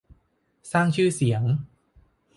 [0.71, 1.41] สร้างชื่อเสียง